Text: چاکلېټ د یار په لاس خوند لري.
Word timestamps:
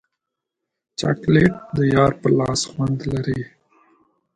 چاکلېټ 0.99 1.53
د 1.75 1.77
یار 1.95 2.11
په 2.21 2.27
لاس 2.37 2.61
خوند 2.71 2.99
لري. 3.11 3.41